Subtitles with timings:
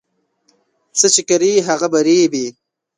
[0.97, 2.45] څه چي کرې، هغه به رېبې.